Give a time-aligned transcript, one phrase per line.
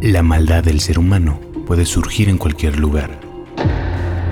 [0.00, 3.18] La maldad del ser humano puede surgir en cualquier lugar.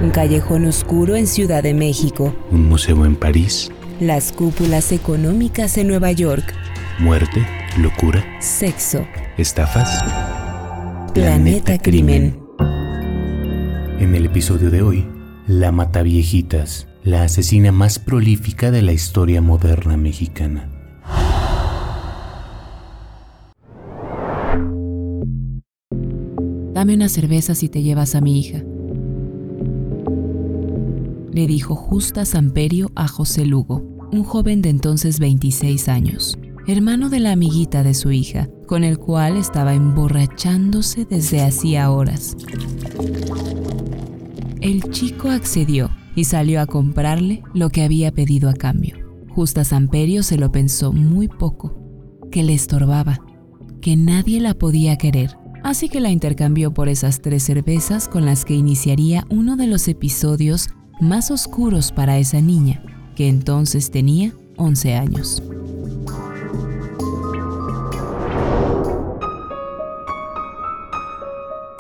[0.00, 2.32] Un callejón oscuro en Ciudad de México.
[2.52, 3.72] Un museo en París.
[3.98, 6.54] Las cúpulas económicas en Nueva York.
[7.00, 7.44] Muerte,
[7.78, 8.24] locura.
[8.40, 9.04] Sexo.
[9.38, 10.04] Estafas.
[11.12, 12.38] Planeta, Crimen.
[13.98, 15.04] En el episodio de hoy,
[15.48, 20.75] la Mataviejitas, la asesina más prolífica de la historia moderna mexicana.
[26.76, 28.62] Dame una cerveza si te llevas a mi hija.
[31.32, 37.20] Le dijo Justa Samperio a José Lugo, un joven de entonces 26 años, hermano de
[37.20, 42.36] la amiguita de su hija, con el cual estaba emborrachándose desde hacía horas.
[44.60, 48.98] El chico accedió y salió a comprarle lo que había pedido a cambio.
[49.30, 51.74] Justa Samperio se lo pensó muy poco,
[52.30, 53.22] que le estorbaba,
[53.80, 58.44] que nadie la podía querer así que la intercambió por esas tres cervezas con las
[58.44, 60.68] que iniciaría uno de los episodios
[61.00, 62.82] más oscuros para esa niña,
[63.16, 65.42] que entonces tenía 11 años.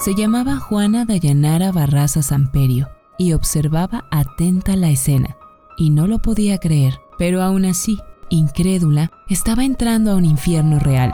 [0.00, 2.88] Se llamaba Juana Dayanara Barraza Samperio
[3.18, 5.36] y observaba atenta la escena,
[5.78, 11.12] y no lo podía creer, pero aún así, incrédula, estaba entrando a un infierno real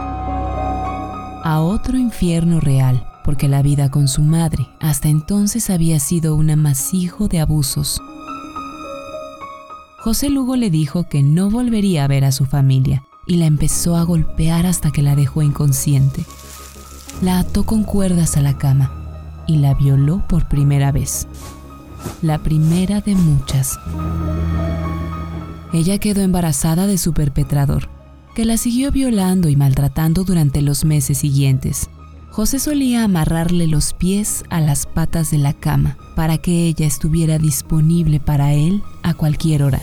[1.45, 6.51] a otro infierno real, porque la vida con su madre hasta entonces había sido un
[6.51, 8.01] amasijo de abusos.
[9.99, 13.97] José Lugo le dijo que no volvería a ver a su familia y la empezó
[13.97, 16.25] a golpear hasta que la dejó inconsciente.
[17.23, 18.93] La ató con cuerdas a la cama
[19.47, 21.29] y la violó por primera vez.
[22.21, 23.79] La primera de muchas.
[25.73, 27.89] Ella quedó embarazada de su perpetrador
[28.35, 31.91] que la siguió violando y maltratando durante los meses siguientes.
[32.31, 37.39] José solía amarrarle los pies a las patas de la cama para que ella estuviera
[37.39, 39.83] disponible para él a cualquier hora.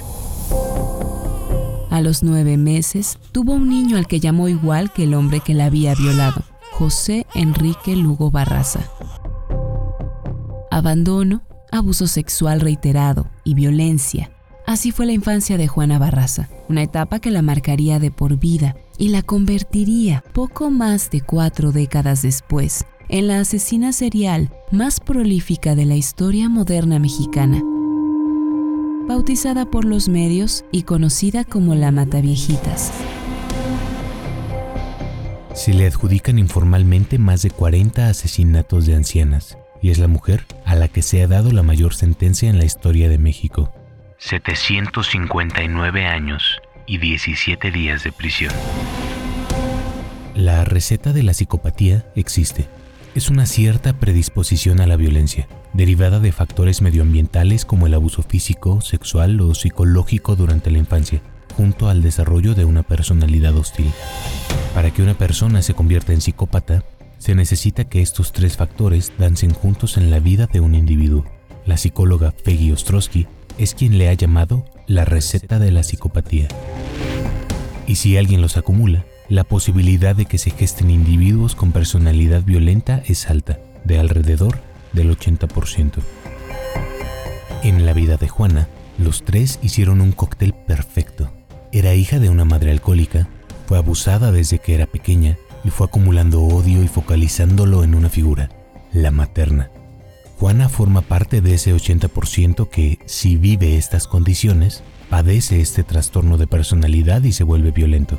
[1.91, 5.53] A los nueve meses tuvo un niño al que llamó igual que el hombre que
[5.53, 8.81] la había violado, José Enrique Lugo Barraza.
[10.72, 14.31] Abandono, abuso sexual reiterado y violencia
[14.69, 18.75] Así fue la infancia de Juana Barraza, una etapa que la marcaría de por vida
[19.00, 25.74] y la convertiría, poco más de cuatro décadas después, en la asesina serial más prolífica
[25.74, 27.63] de la historia moderna mexicana.
[29.08, 32.91] Bautizada por los medios y conocida como la Mataviejitas.
[35.56, 40.75] Se le adjudican informalmente más de 40 asesinatos de ancianas, y es la mujer a
[40.75, 43.74] la que se ha dado la mayor sentencia en la historia de México.
[44.19, 48.53] 759 años y 17 días de prisión.
[50.35, 52.68] La receta de la psicopatía existe.
[53.16, 58.81] Es una cierta predisposición a la violencia, derivada de factores medioambientales como el abuso físico,
[58.81, 61.22] sexual o psicológico durante la infancia,
[61.56, 63.90] junto al desarrollo de una personalidad hostil.
[64.74, 66.84] Para que una persona se convierta en psicópata,
[67.19, 71.38] se necesita que estos tres factores dancen juntos en la vida de un individuo.
[71.69, 73.28] La psicóloga Peggy Ostrowski
[73.59, 76.47] es quien le ha llamado la receta de la psicopatía.
[77.85, 83.03] Y si alguien los acumula, la posibilidad de que se gesten individuos con personalidad violenta
[83.06, 84.58] es alta, de alrededor
[84.94, 86.00] del 80%.
[87.62, 91.29] En la vida de Juana, los tres hicieron un cóctel perfecto.
[91.72, 93.28] Era hija de una madre alcohólica,
[93.68, 98.50] fue abusada desde que era pequeña y fue acumulando odio y focalizándolo en una figura,
[98.91, 99.69] la materna.
[100.39, 106.47] Juana forma parte de ese 80% que, si vive estas condiciones, padece este trastorno de
[106.47, 108.17] personalidad y se vuelve violento.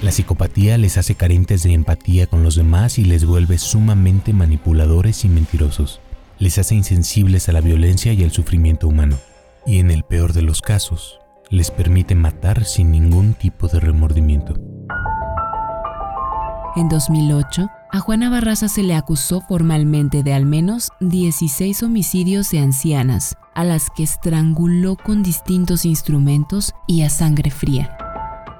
[0.00, 5.24] La psicopatía les hace carentes de empatía con los demás y les vuelve sumamente manipuladores
[5.24, 6.00] y mentirosos.
[6.38, 9.18] Les hace insensibles a la violencia y al sufrimiento humano.
[9.66, 11.18] Y en el peor de los casos,
[11.48, 14.54] les permite matar sin ningún tipo de remordimiento.
[16.76, 22.60] En 2008, a Juana Barraza se le acusó formalmente de al menos 16 homicidios de
[22.60, 27.96] ancianas, a las que estranguló con distintos instrumentos y a sangre fría.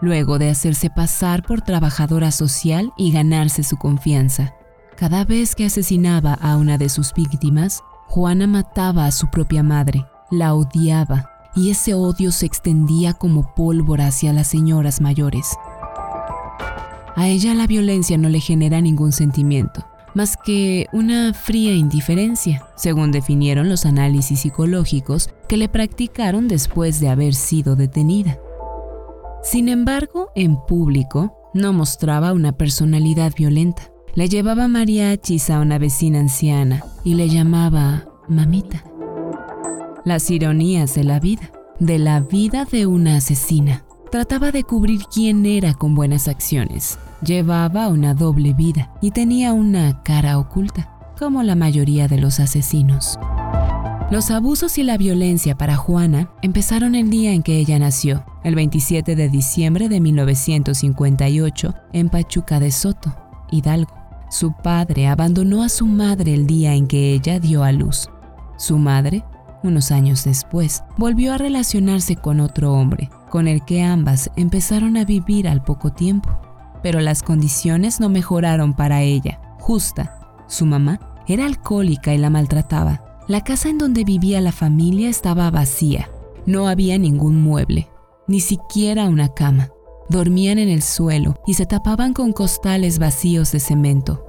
[0.01, 4.55] Luego de hacerse pasar por trabajadora social y ganarse su confianza.
[4.97, 10.05] Cada vez que asesinaba a una de sus víctimas, Juana mataba a su propia madre,
[10.33, 15.56] la odiaba, y ese odio se extendía como pólvora hacia las señoras mayores.
[17.20, 19.84] A ella la violencia no le genera ningún sentimiento,
[20.14, 27.11] más que una fría indiferencia, según definieron los análisis psicológicos que le practicaron después de
[27.11, 28.38] haber sido detenida.
[29.43, 33.93] Sin embargo, en público no mostraba una personalidad violenta.
[34.14, 38.82] Le llevaba mariachis a una vecina anciana y le llamaba mamita.
[40.06, 43.84] Las ironías de la vida, de la vida de una asesina.
[44.11, 46.99] Trataba de cubrir quién era con buenas acciones.
[47.22, 53.19] Llevaba una doble vida y tenía una cara oculta, como la mayoría de los asesinos.
[54.11, 58.55] Los abusos y la violencia para Juana empezaron el día en que ella nació, el
[58.55, 63.14] 27 de diciembre de 1958, en Pachuca de Soto,
[63.50, 63.94] Hidalgo.
[64.31, 68.08] Su padre abandonó a su madre el día en que ella dio a luz.
[68.56, 69.25] Su madre,
[69.62, 75.05] unos años después, volvió a relacionarse con otro hombre, con el que ambas empezaron a
[75.05, 76.50] vivir al poco tiempo.
[76.82, 79.41] Pero las condiciones no mejoraron para ella.
[79.59, 80.19] Justa,
[80.49, 83.05] su mamá, era alcohólica y la maltrataba.
[83.29, 86.11] La casa en donde vivía la familia estaba vacía.
[86.47, 87.88] No había ningún mueble,
[88.27, 89.69] ni siquiera una cama.
[90.09, 94.27] Dormían en el suelo y se tapaban con costales vacíos de cemento.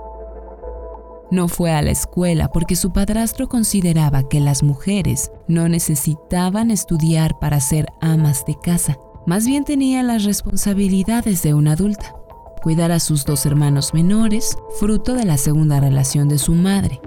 [1.32, 7.40] No fue a la escuela porque su padrastro consideraba que las mujeres no necesitaban estudiar
[7.40, 8.98] para ser amas de casa.
[9.26, 12.16] Más bien tenía las responsabilidades de una adulta.
[12.62, 17.02] Cuidar a sus dos hermanos menores, fruto de la segunda relación de su madre,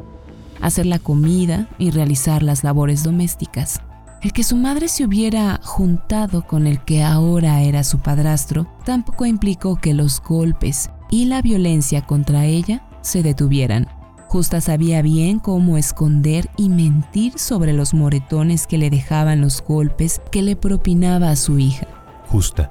[0.60, 3.80] hacer la comida y realizar las labores domésticas.
[4.20, 9.26] El que su madre se hubiera juntado con el que ahora era su padrastro tampoco
[9.26, 13.86] implicó que los golpes y la violencia contra ella se detuvieran.
[14.26, 20.20] Justa sabía bien cómo esconder y mentir sobre los moretones que le dejaban los golpes
[20.32, 21.86] que le propinaba a su hija.
[22.26, 22.70] Justa,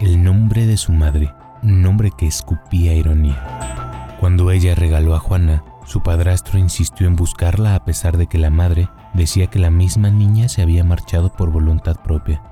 [0.00, 1.30] el nombre de su madre,
[1.64, 4.16] nombre que escupía ironía.
[4.20, 8.50] Cuando ella regaló a Juana, su padrastro insistió en buscarla a pesar de que la
[8.50, 12.42] madre decía que la misma niña se había marchado por voluntad propia.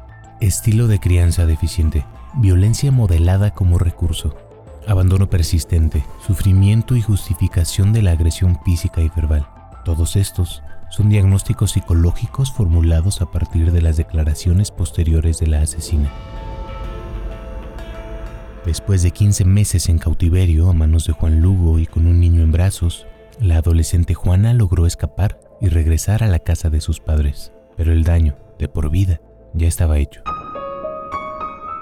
[0.40, 2.04] Estilo de crianza deficiente,
[2.34, 4.34] violencia modelada como recurso,
[4.86, 9.46] abandono persistente, sufrimiento y justificación de la agresión física y verbal.
[9.84, 16.10] Todos estos son diagnósticos psicológicos formulados a partir de las declaraciones posteriores de la asesina.
[18.64, 22.42] Después de 15 meses en cautiverio a manos de Juan Lugo y con un niño
[22.42, 23.06] en brazos,
[23.40, 28.04] la adolescente Juana logró escapar y regresar a la casa de sus padres, pero el
[28.04, 29.20] daño, de por vida,
[29.52, 30.22] ya estaba hecho.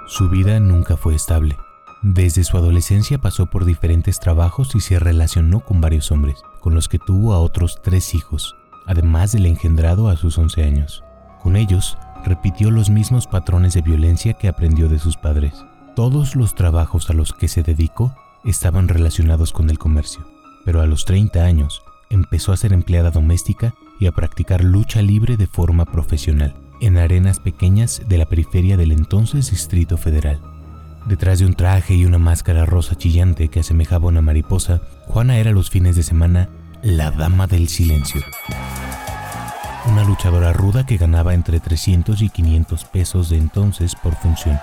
[0.06, 1.54] Su vida nunca fue estable.
[2.02, 6.88] Desde su adolescencia pasó por diferentes trabajos y se relacionó con varios hombres, con los
[6.88, 8.56] que tuvo a otros tres hijos,
[8.86, 11.04] además del engendrado a sus 11 años.
[11.42, 15.62] Con ellos, repitió los mismos patrones de violencia que aprendió de sus padres.
[16.00, 20.24] Todos los trabajos a los que se dedicó estaban relacionados con el comercio
[20.64, 25.36] pero a los 30 años empezó a ser empleada doméstica y a practicar lucha libre
[25.36, 30.40] de forma profesional en arenas pequeñas de la periferia del entonces Distrito Federal.
[31.04, 35.50] Detrás de un traje y una máscara rosa chillante que asemejaba una mariposa, Juana era
[35.52, 36.48] los fines de semana
[36.82, 38.22] la dama del silencio.
[39.86, 44.58] Una luchadora ruda que ganaba entre 300 y 500 pesos de entonces por función.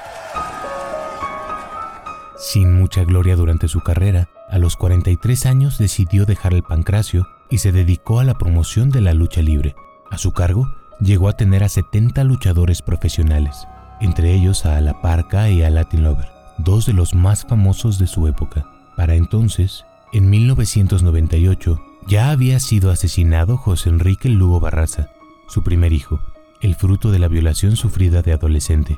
[2.38, 7.58] Sin mucha gloria durante su carrera, a los 43 años decidió dejar el pancracio y
[7.58, 9.76] se dedicó a la promoción de la lucha libre.
[10.12, 13.68] A su cargo, llegó a tener a 70 luchadores profesionales,
[14.02, 16.30] entre ellos a La Parca y a Latin Lover,
[16.60, 18.66] dos de los más famosos de su época.
[18.96, 25.10] Para entonces, en 1998, ya había sido asesinado José Enrique Lugo Barraza,
[25.48, 26.20] su primer hijo,
[26.62, 28.98] el fruto de la violación sufrida de adolescente.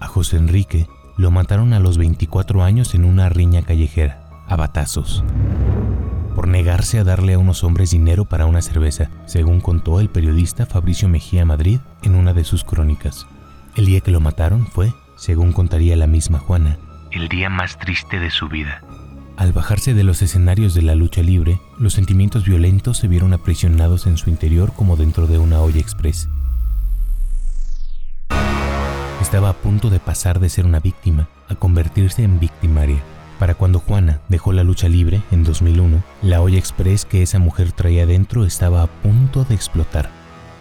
[0.00, 0.88] A José Enrique
[1.20, 5.22] lo mataron a los 24 años en una riña callejera a batazos
[6.34, 10.64] por negarse a darle a unos hombres dinero para una cerveza, según contó el periodista
[10.64, 13.26] Fabricio Mejía Madrid en una de sus crónicas.
[13.76, 16.78] El día que lo mataron fue, según contaría la misma Juana,
[17.10, 18.80] el día más triste de su vida.
[19.36, 24.06] Al bajarse de los escenarios de la lucha libre, los sentimientos violentos se vieron aprisionados
[24.06, 26.30] en su interior como dentro de una olla express.
[29.30, 33.00] Estaba a punto de pasar de ser una víctima a convertirse en victimaria.
[33.38, 37.70] Para cuando Juana dejó la lucha libre en 2001, la olla express que esa mujer
[37.70, 40.10] traía dentro estaba a punto de explotar,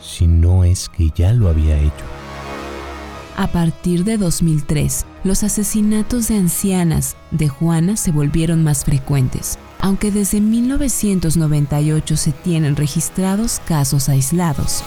[0.03, 2.05] si no es que ya lo había hecho.
[3.38, 10.11] A partir de 2003, los asesinatos de ancianas de Juana se volvieron más frecuentes, aunque
[10.11, 14.83] desde 1998 se tienen registrados casos aislados.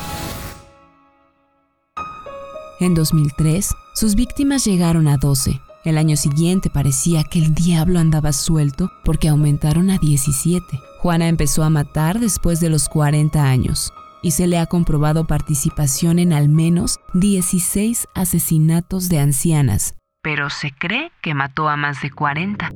[2.82, 8.32] En 2003, sus víctimas llegaron a 12, el año siguiente parecía que el diablo andaba
[8.32, 10.80] suelto porque aumentaron a 17.
[10.98, 16.18] Juana empezó a matar después de los 40 años y se le ha comprobado participación
[16.18, 22.10] en al menos 16 asesinatos de ancianas, pero se cree que mató a más de
[22.10, 22.68] 40.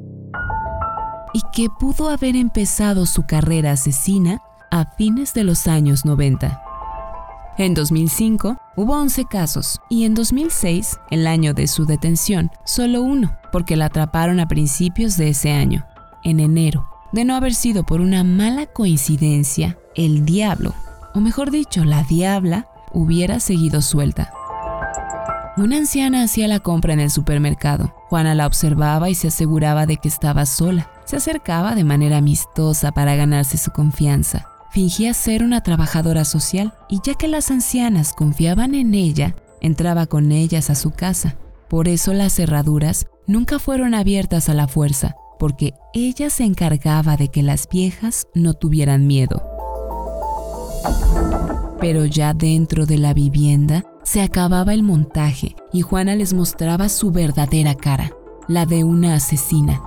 [1.32, 4.38] y que pudo haber empezado su carrera asesina
[4.70, 6.62] a fines de los años 90.
[7.58, 13.34] En 2005 hubo 11 casos y en 2006, el año de su detención, solo uno,
[13.50, 15.86] porque la atraparon a principios de ese año,
[16.22, 16.86] en enero.
[17.12, 20.74] De no haber sido por una mala coincidencia, el diablo,
[21.14, 24.30] o mejor dicho, la diabla, hubiera seguido suelta.
[25.56, 27.94] Una anciana hacía la compra en el supermercado.
[28.10, 30.90] Juana la observaba y se aseguraba de que estaba sola.
[31.06, 34.50] Se acercaba de manera amistosa para ganarse su confianza.
[34.76, 40.32] Fingía ser una trabajadora social y ya que las ancianas confiaban en ella, entraba con
[40.32, 41.38] ellas a su casa.
[41.66, 47.28] Por eso las cerraduras nunca fueron abiertas a la fuerza, porque ella se encargaba de
[47.28, 49.42] que las viejas no tuvieran miedo.
[51.80, 57.12] Pero ya dentro de la vivienda se acababa el montaje y Juana les mostraba su
[57.12, 58.10] verdadera cara,
[58.46, 59.80] la de una asesina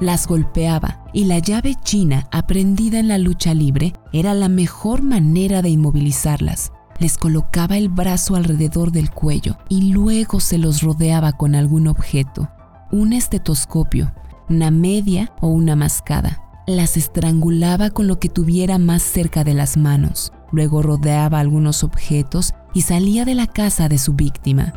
[0.00, 5.62] las golpeaba y la llave china aprendida en la lucha libre era la mejor manera
[5.62, 6.72] de inmovilizarlas.
[6.98, 12.48] Les colocaba el brazo alrededor del cuello y luego se los rodeaba con algún objeto,
[12.90, 14.12] un estetoscopio,
[14.48, 16.40] una media o una mascada.
[16.66, 20.32] Las estrangulaba con lo que tuviera más cerca de las manos.
[20.52, 24.72] Luego rodeaba algunos objetos y salía de la casa de su víctima.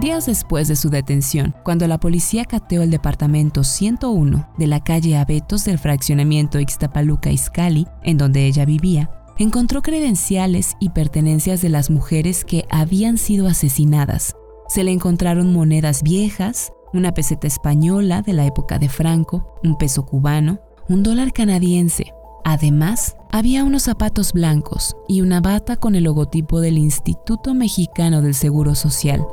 [0.00, 5.16] Días después de su detención, cuando la policía cateó el departamento 101 de la calle
[5.16, 11.90] Abetos del fraccionamiento Ixtapaluca Izcali, en donde ella vivía, encontró credenciales y pertenencias de las
[11.90, 14.36] mujeres que habían sido asesinadas.
[14.68, 20.06] Se le encontraron monedas viejas, una peseta española de la época de Franco, un peso
[20.06, 22.12] cubano, un dólar canadiense.
[22.44, 28.34] Además, había unos zapatos blancos y una bata con el logotipo del Instituto Mexicano del
[28.34, 29.26] Seguro Social.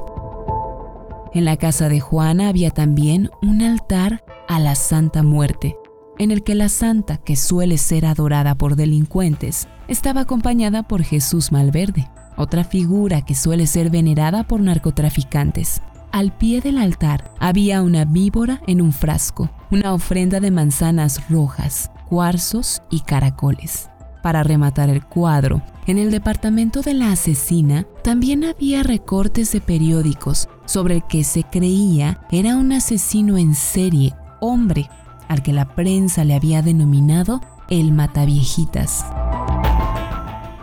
[1.35, 5.75] En la casa de Juana había también un altar a la Santa Muerte,
[6.17, 11.51] en el que la santa, que suele ser adorada por delincuentes, estaba acompañada por Jesús
[11.51, 15.81] Malverde, otra figura que suele ser venerada por narcotraficantes.
[16.13, 21.91] Al pie del altar había una víbora en un frasco, una ofrenda de manzanas rojas,
[22.07, 23.89] cuarzos y caracoles.
[24.25, 30.49] Para rematar el cuadro, en el departamento de la asesina también había recortes de periódicos
[30.65, 34.89] sobre el que se creía era un asesino en serie, hombre,
[35.27, 37.39] al que la prensa le había denominado
[37.69, 39.05] el Mataviejitas.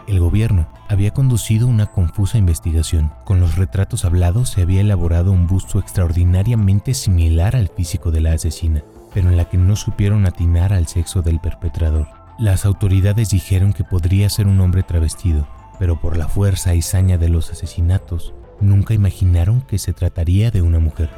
[0.09, 3.13] El gobierno había conducido una confusa investigación.
[3.25, 8.33] Con los retratos hablados se había elaborado un busto extraordinariamente similar al físico de la
[8.33, 8.83] asesina,
[9.15, 12.22] pero en la que no supieron atinar al sexo del perpetrador.
[12.39, 15.47] Las autoridades dijeron que podría ser un hombre travestido,
[15.79, 20.63] pero por la fuerza y saña de los asesinatos, nunca imaginaron que se trataría de
[20.63, 21.11] una mujer.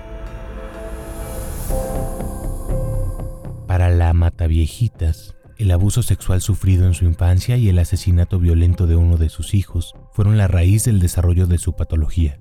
[3.66, 8.96] Para la Mataviejitas, el abuso sexual sufrido en su infancia y el asesinato violento de
[8.96, 12.38] uno de sus hijos fueron la raíz del desarrollo de su patología.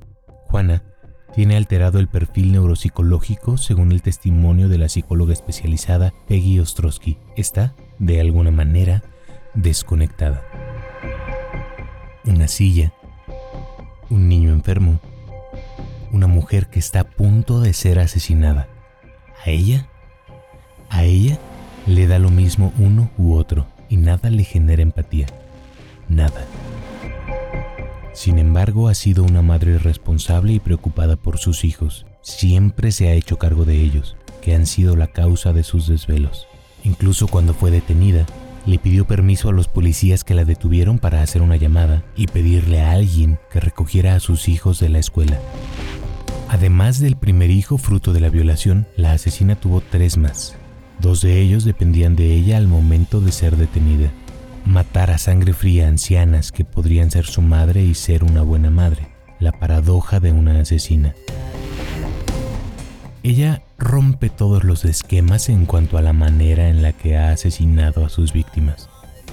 [0.47, 0.83] Juana
[1.33, 7.17] tiene alterado el perfil neuropsicológico según el testimonio de la psicóloga especializada Peggy Ostrowski.
[7.35, 9.01] Está de alguna manera
[9.53, 10.43] desconectada.
[12.25, 12.93] Una silla,
[14.09, 14.99] un niño enfermo,
[16.11, 18.67] una mujer que está a punto de ser asesinada.
[19.45, 19.87] ¿A ella?
[20.89, 21.39] A ella
[21.87, 25.27] le da lo mismo uno u otro y nada le genera empatía.
[26.09, 26.45] Nada.
[28.13, 32.05] Sin embargo, ha sido una madre responsable y preocupada por sus hijos.
[32.21, 36.47] Siempre se ha hecho cargo de ellos, que han sido la causa de sus desvelos.
[36.83, 38.25] Incluso cuando fue detenida,
[38.65, 42.81] le pidió permiso a los policías que la detuvieron para hacer una llamada y pedirle
[42.81, 45.39] a alguien que recogiera a sus hijos de la escuela.
[46.49, 50.55] Además del primer hijo fruto de la violación, la asesina tuvo tres más.
[50.99, 54.11] Dos de ellos dependían de ella al momento de ser detenida.
[54.65, 59.07] Matar a sangre fría ancianas que podrían ser su madre y ser una buena madre.
[59.39, 61.15] La paradoja de una asesina.
[63.23, 68.05] Ella rompe todos los esquemas en cuanto a la manera en la que ha asesinado
[68.05, 68.89] a sus víctimas.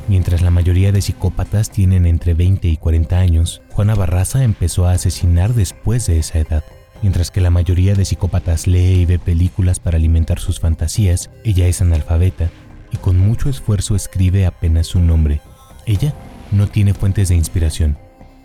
[0.08, 4.92] Mientras la mayoría de psicópatas tienen entre 20 y 40 años, Juana Barraza empezó a
[4.92, 6.64] asesinar después de esa edad.
[7.02, 11.66] Mientras que la mayoría de psicópatas lee y ve películas para alimentar sus fantasías, ella
[11.66, 12.50] es analfabeta
[12.92, 15.40] y con mucho esfuerzo escribe apenas su nombre.
[15.86, 16.12] Ella
[16.50, 17.96] no tiene fuentes de inspiración.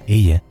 [0.07, 0.43] Ella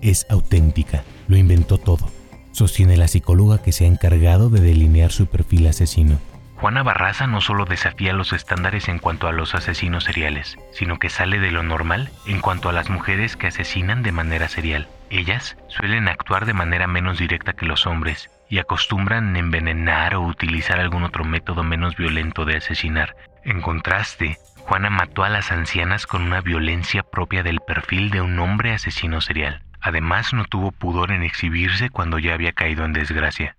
[0.00, 2.21] es auténtica, lo inventó todo
[2.52, 6.18] sostiene la psicóloga que se ha encargado de delinear su perfil asesino.
[6.62, 11.10] Juana Barraza no solo desafía los estándares en cuanto a los asesinos seriales, sino que
[11.10, 14.86] sale de lo normal en cuanto a las mujeres que asesinan de manera serial.
[15.10, 20.78] Ellas suelen actuar de manera menos directa que los hombres y acostumbran envenenar o utilizar
[20.78, 23.16] algún otro método menos violento de asesinar.
[23.42, 28.38] En contraste, Juana mató a las ancianas con una violencia propia del perfil de un
[28.38, 29.64] hombre asesino serial.
[29.82, 33.56] Además, no tuvo pudor en exhibirse cuando ya había caído en desgracia.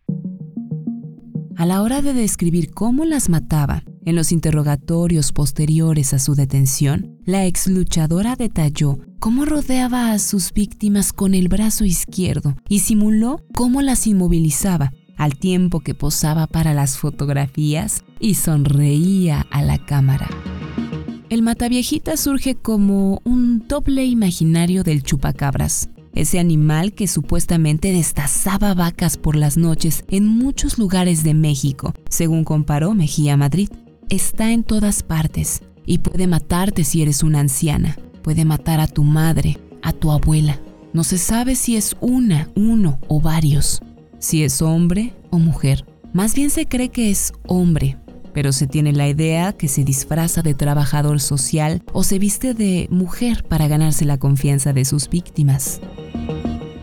[1.56, 7.18] A la hora de describir cómo las mataba, en los interrogatorios posteriores a su detención,
[7.26, 13.42] la ex luchadora detalló cómo rodeaba a sus víctimas con el brazo izquierdo y simuló
[13.54, 20.28] cómo las inmovilizaba al tiempo que posaba para las fotografías y sonreía a la cámara.
[21.30, 29.18] El mataviejita surge como un doble imaginario del chupacabras, ese animal que supuestamente destazaba vacas
[29.18, 33.70] por las noches en muchos lugares de México, según comparó Mejía Madrid.
[34.10, 39.04] Está en todas partes y puede matarte si eres una anciana, puede matar a tu
[39.04, 40.60] madre, a tu abuela.
[40.94, 43.82] No se sabe si es una, uno o varios,
[44.20, 45.86] si es hombre o mujer.
[46.14, 47.98] Más bien se cree que es hombre,
[48.34, 52.88] pero se tiene la idea que se disfraza de trabajador social o se viste de
[52.90, 55.82] mujer para ganarse la confianza de sus víctimas.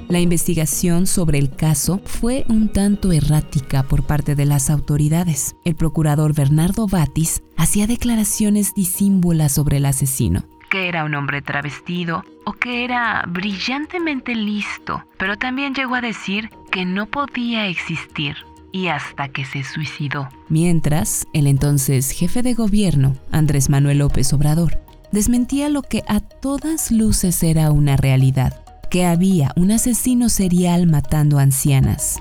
[0.09, 5.55] La investigación sobre el caso fue un tanto errática por parte de las autoridades.
[5.65, 12.25] El procurador Bernardo Batis hacía declaraciones disímbolas sobre el asesino que era un hombre travestido
[12.45, 18.37] o que era brillantemente listo, pero también llegó a decir que no podía existir
[18.73, 20.29] y hasta que se suicidó.
[20.49, 24.81] Mientras, el entonces jefe de gobierno, Andrés Manuel López Obrador,
[25.13, 31.39] desmentía lo que a todas luces era una realidad que había un asesino serial matando
[31.39, 32.21] ancianas.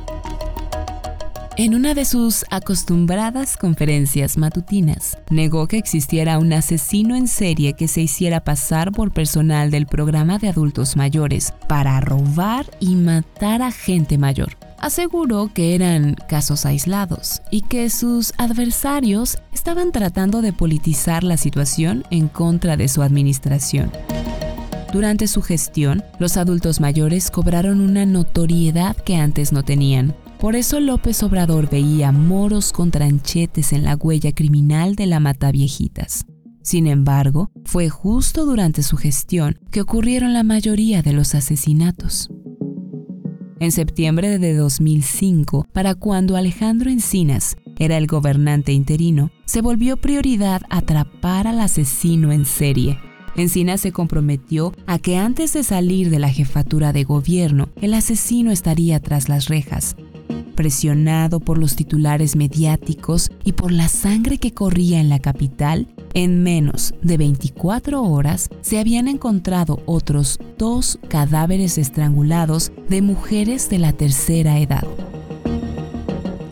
[1.59, 7.89] En una de sus acostumbradas conferencias matutinas, negó que existiera un asesino en serie que
[7.89, 13.73] se hiciera pasar por personal del programa de adultos mayores para robar y matar a
[13.73, 14.55] gente mayor.
[14.77, 22.05] Aseguró que eran casos aislados y que sus adversarios estaban tratando de politizar la situación
[22.09, 23.91] en contra de su administración.
[24.93, 30.15] Durante su gestión, los adultos mayores cobraron una notoriedad que antes no tenían.
[30.39, 35.51] Por eso López Obrador veía moros con tranchetes en la huella criminal de la mata
[35.51, 36.25] viejitas.
[36.61, 42.29] Sin embargo, fue justo durante su gestión que ocurrieron la mayoría de los asesinatos.
[43.59, 50.61] En septiembre de 2005, para cuando Alejandro Encinas era el gobernante interino, se volvió prioridad
[50.69, 52.97] atrapar al asesino en serie
[53.35, 58.51] Encina se comprometió a que antes de salir de la jefatura de gobierno, el asesino
[58.51, 59.95] estaría tras las rejas.
[60.55, 66.43] Presionado por los titulares mediáticos y por la sangre que corría en la capital, en
[66.43, 73.93] menos de 24 horas se habían encontrado otros dos cadáveres estrangulados de mujeres de la
[73.93, 74.83] tercera edad.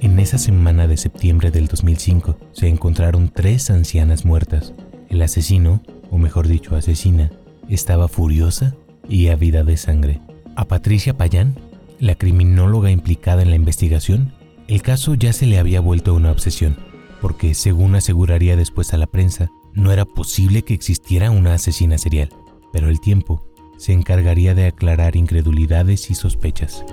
[0.01, 4.73] En esa semana de septiembre del 2005 se encontraron tres ancianas muertas.
[5.09, 7.31] El asesino o mejor dicho, asesina,
[7.69, 8.75] estaba furiosa
[9.09, 10.21] y ávida de sangre.
[10.55, 11.55] A Patricia Payán,
[11.99, 14.33] la criminóloga implicada en la investigación,
[14.67, 16.77] el caso ya se le había vuelto una obsesión,
[17.21, 22.29] porque según aseguraría después a la prensa, no era posible que existiera una asesina serial,
[22.71, 23.45] pero el tiempo
[23.77, 26.83] se encargaría de aclarar incredulidades y sospechas.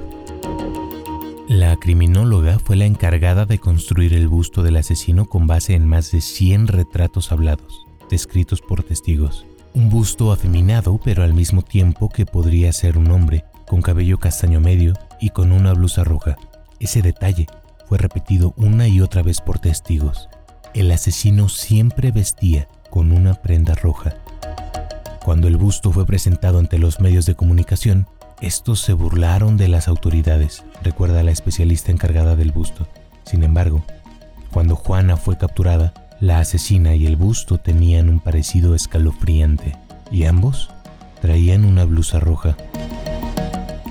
[1.49, 6.11] La criminóloga fue la encargada de construir el busto del asesino con base en más
[6.11, 9.45] de 100 retratos hablados descritos por testigos.
[9.75, 14.61] Un busto afeminado, pero al mismo tiempo que podría ser un hombre, con cabello castaño
[14.61, 16.37] medio y con una blusa roja.
[16.81, 17.47] Ese detalle
[17.89, 20.29] fue repetido una y otra vez por testigos.
[20.75, 24.15] El asesino siempre vestía con una prenda roja.
[25.25, 28.07] Cuando el busto fue presentado ante los medios de comunicación,
[28.41, 32.87] estos se burlaron de las autoridades, recuerda la especialista encargada del busto.
[33.25, 33.85] Sin embargo,
[34.53, 39.77] cuando Juana fue capturada, la asesina y el busto tenían un parecido escalofriante
[40.11, 40.71] y ambos
[41.21, 42.57] traían una blusa roja.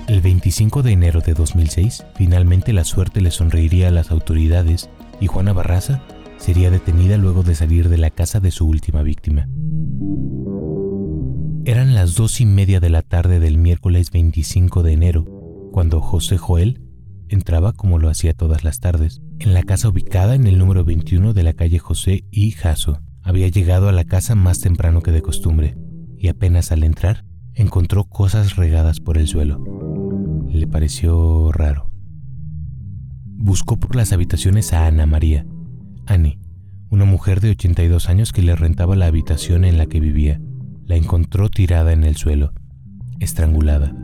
[0.08, 4.90] El 25 de enero de 2006, finalmente la suerte le sonreiría a las autoridades
[5.22, 6.04] y Juana Barraza
[6.38, 9.48] sería detenida luego de salir de la casa de su última víctima.
[11.64, 15.26] Eran las dos y media de la tarde del miércoles 25 de enero,
[15.72, 16.82] cuando José Joel
[17.30, 21.32] entraba como lo hacía todas las tardes, en la casa ubicada en el número 21
[21.32, 23.00] de la calle José y Jasso.
[23.22, 25.78] Había llegado a la casa más temprano que de costumbre,
[26.18, 29.64] y apenas al entrar, encontró cosas regadas por el suelo.
[30.54, 31.90] Le pareció raro.
[33.26, 35.48] Buscó por las habitaciones a Ana María,
[36.06, 36.40] Annie,
[36.92, 40.40] una mujer de 82 años que le rentaba la habitación en la que vivía.
[40.86, 42.54] La encontró tirada en el suelo,
[43.20, 43.96] estrangulada.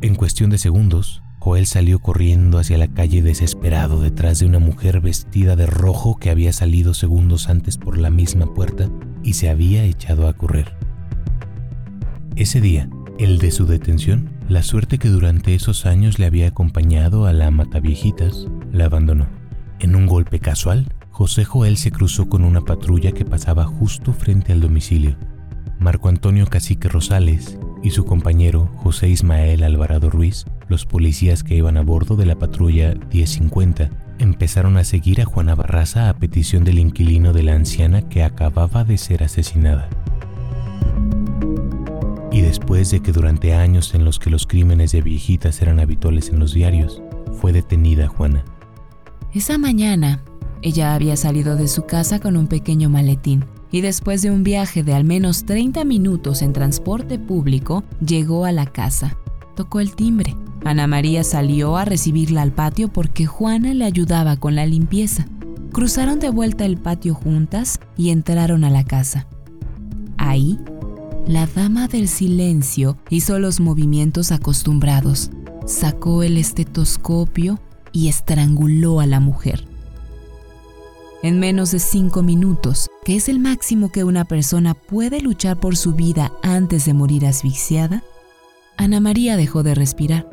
[0.00, 5.00] En cuestión de segundos, Joel salió corriendo hacia la calle desesperado detrás de una mujer
[5.00, 8.90] vestida de rojo que había salido segundos antes por la misma puerta
[9.22, 10.76] y se había echado a correr.
[12.34, 17.26] Ese día, el de su detención, la suerte que durante esos años le había acompañado
[17.26, 19.26] a la Mataviejitas, la abandonó.
[19.78, 24.52] En un golpe casual, José Joel se cruzó con una patrulla que pasaba justo frente
[24.52, 25.16] al domicilio.
[25.78, 31.76] Marco Antonio Cacique Rosales y su compañero José Ismael Alvarado Ruiz los policías que iban
[31.76, 36.78] a bordo de la patrulla 1050 empezaron a seguir a Juana Barraza a petición del
[36.78, 39.88] inquilino de la anciana que acababa de ser asesinada.
[42.34, 46.28] Y después de que durante años en los que los crímenes de viejitas eran habituales
[46.28, 47.00] en los diarios,
[47.40, 48.44] fue detenida Juana.
[49.32, 50.22] Esa mañana,
[50.60, 54.82] ella había salido de su casa con un pequeño maletín y después de un viaje
[54.82, 59.16] de al menos 30 minutos en transporte público, llegó a la casa.
[59.54, 64.54] Tocó el timbre Ana María salió a recibirla al patio porque Juana le ayudaba con
[64.54, 65.26] la limpieza.
[65.72, 69.26] Cruzaron de vuelta el patio juntas y entraron a la casa.
[70.16, 70.58] Ahí,
[71.26, 75.30] la dama del silencio hizo los movimientos acostumbrados,
[75.66, 77.60] sacó el estetoscopio
[77.92, 79.66] y estranguló a la mujer.
[81.22, 85.76] En menos de cinco minutos, que es el máximo que una persona puede luchar por
[85.76, 88.04] su vida antes de morir asfixiada,
[88.76, 90.28] Ana María dejó de respirar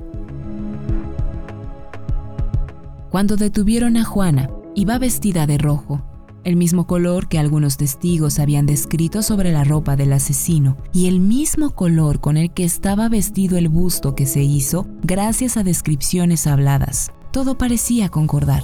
[3.09, 6.01] Cuando detuvieron a Juana, iba vestida de rojo,
[6.43, 11.19] el mismo color que algunos testigos habían descrito sobre la ropa del asesino y el
[11.19, 16.47] mismo color con el que estaba vestido el busto que se hizo gracias a descripciones
[16.47, 17.11] habladas.
[17.31, 18.63] Todo parecía concordar.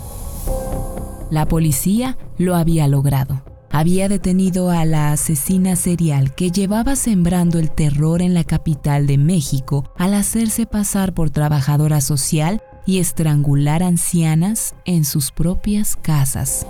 [1.29, 3.43] La policía lo había logrado.
[3.69, 9.17] Había detenido a la asesina serial que llevaba sembrando el terror en la capital de
[9.17, 16.65] México al hacerse pasar por trabajadora social y estrangular ancianas en sus propias casas.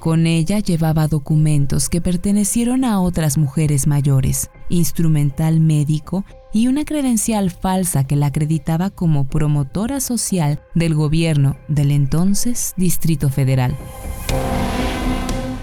[0.00, 7.50] Con ella llevaba documentos que pertenecieron a otras mujeres mayores, instrumental médico y una credencial
[7.50, 13.76] falsa que la acreditaba como promotora social del gobierno del entonces Distrito Federal.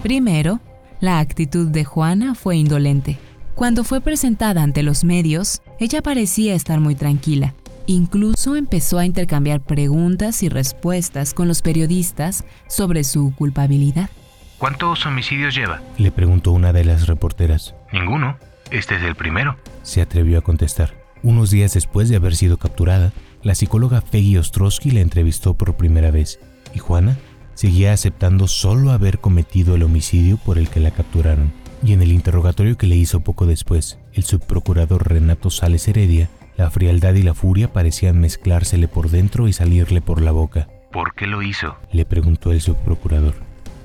[0.03, 0.59] Primero,
[0.99, 3.17] la actitud de Juana fue indolente.
[3.55, 7.55] Cuando fue presentada ante los medios, ella parecía estar muy tranquila
[7.89, 14.09] Incluso empezó a intercambiar preguntas y respuestas con los periodistas sobre su culpabilidad.
[14.57, 15.81] ¿Cuántos homicidios lleva?
[15.97, 17.75] Le preguntó una de las reporteras.
[17.91, 18.37] Ninguno.
[18.71, 19.55] Este es el primero.
[19.83, 20.93] Se atrevió a contestar.
[21.23, 26.11] Unos días después de haber sido capturada, la psicóloga Peggy Ostrowski la entrevistó por primera
[26.11, 26.39] vez
[26.73, 27.17] y Juana
[27.53, 31.53] seguía aceptando solo haber cometido el homicidio por el que la capturaron.
[31.83, 36.71] Y en el interrogatorio que le hizo poco después, el subprocurador Renato Sales Heredia la
[36.71, 40.67] frialdad y la furia parecían mezclársele por dentro y salirle por la boca.
[40.91, 41.77] ¿Por qué lo hizo?
[41.91, 43.35] Le preguntó el subprocurador.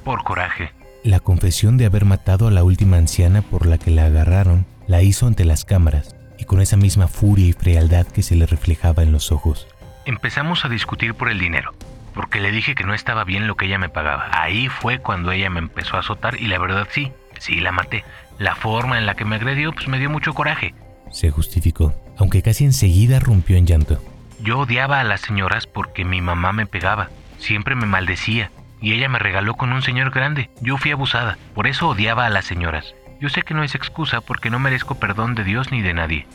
[0.05, 0.73] Por coraje.
[1.05, 5.03] La confesión de haber matado a la última anciana por la que la agarraron la
[5.03, 9.03] hizo ante las cámaras y con esa misma furia y frialdad que se le reflejaba
[9.03, 9.67] en los ojos.
[10.05, 11.73] Empezamos a discutir por el dinero,
[12.15, 14.29] porque le dije que no estaba bien lo que ella me pagaba.
[14.33, 18.05] Ahí fue cuando ella me empezó a azotar y la verdad sí, sí la maté.
[18.39, 20.75] La forma en la que me agredió pues me dio mucho coraje.
[21.11, 24.01] Se justificó aunque casi enseguida rompió en llanto.
[24.41, 28.51] Yo odiaba a las señoras porque mi mamá me pegaba, siempre me maldecía,
[28.83, 30.51] y ella me regaló con un señor grande.
[30.61, 32.95] Yo fui abusada, por eso odiaba a las señoras.
[33.21, 36.27] Yo sé que no es excusa porque no merezco perdón de Dios ni de nadie,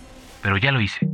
[0.41, 1.07] pero ya lo hice.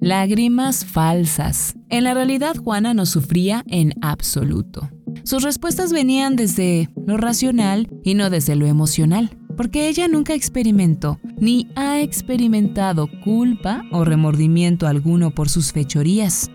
[0.00, 1.74] Lágrimas falsas.
[1.90, 4.88] En la realidad Juana no sufría en absoluto.
[5.24, 11.18] Sus respuestas venían desde lo racional y no desde lo emocional porque ella nunca experimentó
[11.36, 16.48] ni ha experimentado culpa o remordimiento alguno por sus fechorías,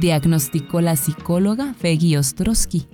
[0.00, 2.86] diagnosticó la psicóloga Feggy Ostrowski.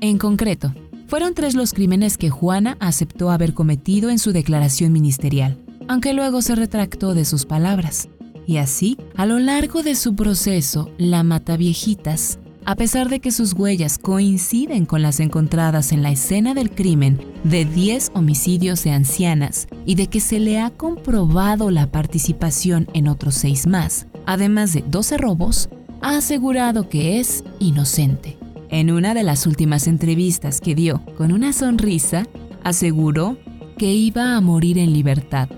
[0.00, 0.74] En concreto,
[1.08, 6.42] fueron tres los crímenes que Juana aceptó haber cometido en su declaración ministerial, aunque luego
[6.42, 8.08] se retractó de sus palabras.
[8.46, 13.52] Y así, a lo largo de su proceso, la Mataviejitas a pesar de que sus
[13.52, 19.68] huellas coinciden con las encontradas en la escena del crimen de 10 homicidios de ancianas
[19.86, 24.82] y de que se le ha comprobado la participación en otros seis más, además de
[24.82, 25.68] 12 robos,
[26.02, 28.38] ha asegurado que es inocente.
[28.70, 32.24] En una de las últimas entrevistas que dio, con una sonrisa,
[32.64, 33.38] aseguró
[33.78, 35.48] que iba a morir en libertad.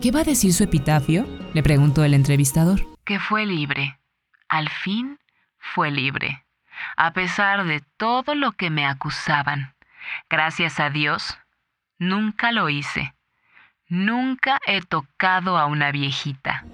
[0.00, 1.26] ¿Qué va a decir su epitafio?
[1.52, 2.80] le preguntó el entrevistador.
[3.04, 3.98] Que fue libre.
[4.48, 5.18] Al fin
[5.58, 6.44] fue libre,
[6.96, 9.74] a pesar de todo lo que me acusaban.
[10.28, 11.38] Gracias a Dios,
[11.98, 13.14] nunca lo hice.
[13.88, 16.64] Nunca he tocado a una viejita.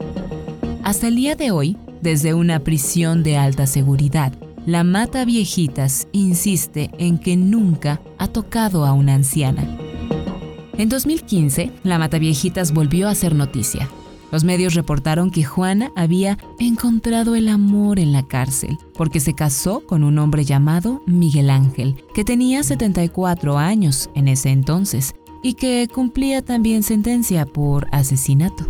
[0.84, 4.32] Hasta el día de hoy, desde una prisión de alta seguridad,
[4.64, 9.76] la mata viejitas insiste en que nunca ha tocado a una anciana.
[10.78, 13.88] En 2015, la mata viejitas volvió a ser noticia.
[14.30, 19.84] Los medios reportaron que Juana había encontrado el amor en la cárcel porque se casó
[19.84, 25.88] con un hombre llamado Miguel Ángel, que tenía 74 años en ese entonces y que
[25.92, 28.64] cumplía también sentencia por asesinato.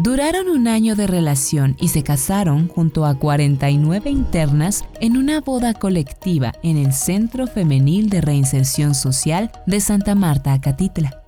[0.00, 5.74] Duraron un año de relación y se casaron junto a 49 internas en una boda
[5.74, 11.20] colectiva en el Centro Femenil de Reinserción Social de Santa Marta, Acatitla.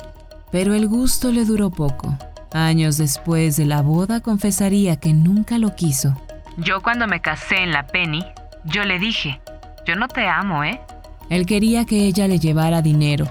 [0.53, 2.17] Pero el gusto le duró poco.
[2.53, 6.15] Años después de la boda confesaría que nunca lo quiso.
[6.57, 8.25] Yo cuando me casé en la Penny,
[8.67, 9.41] yo le dije,
[9.85, 10.81] yo no te amo, ¿eh?
[11.29, 13.27] Él quería que ella le llevara dinero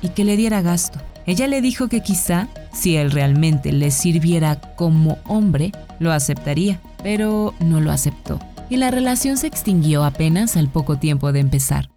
[0.00, 1.00] y que le diera gasto.
[1.26, 2.46] Ella le dijo que quizá,
[2.76, 8.38] si él realmente le sirviera como hombre, lo aceptaría, pero no lo aceptó.
[8.68, 11.88] Y la relación se extinguió apenas al poco tiempo de empezar.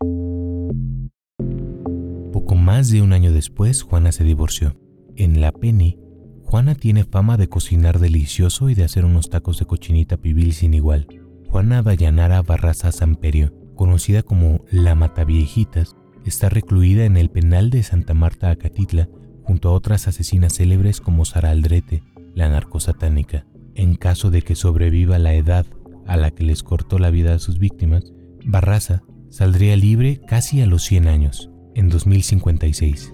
[2.31, 4.79] Poco más de un año después, Juana se divorció.
[5.17, 5.99] En La Penny,
[6.43, 10.73] Juana tiene fama de cocinar delicioso y de hacer unos tacos de cochinita pibil sin
[10.73, 11.07] igual.
[11.49, 18.13] Juana Dayanara Barraza Samperio, conocida como La Mataviejitas, está recluida en el penal de Santa
[18.13, 19.09] Marta Acatitla
[19.49, 22.03] junto a otras asesinas célebres como Sara Aldrete,
[22.35, 23.47] la narcosatánica.
[23.73, 25.65] En caso de que sobreviva la edad
[26.05, 28.13] a la que les cortó la vida a sus víctimas,
[28.45, 33.11] Barraza saldría libre casi a los 100 años, en 2056.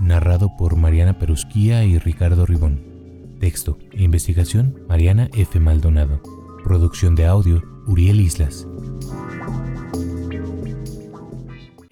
[0.00, 2.80] Narrado por Mariana Perusquía y Ricardo Ribón.
[3.40, 5.58] Texto e investigación Mariana F.
[5.58, 6.22] Maldonado.
[6.62, 8.68] Producción de audio Uriel Islas.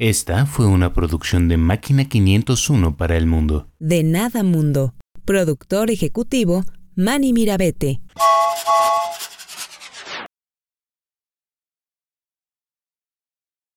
[0.07, 3.69] Esta fue una producción de Máquina 501 para el mundo.
[3.79, 4.93] De Nada Mundo.
[5.25, 6.63] Productor ejecutivo,
[6.95, 8.03] Manny Mirabete.